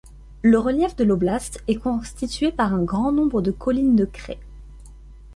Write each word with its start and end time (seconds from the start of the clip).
Le 0.41 0.57
relief 0.57 0.95
de 0.95 1.03
l'oblast 1.03 1.63
est 1.67 1.75
constitué 1.75 2.51
par 2.51 2.73
un 2.73 2.81
grand 2.81 3.11
nombre 3.11 3.43
de 3.43 3.51
collines 3.51 3.95
de 3.95 4.05
craie. 4.05 4.39